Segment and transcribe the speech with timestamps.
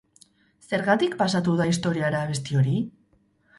[0.69, 2.77] Zergatik pasatu da historiara abesti hori?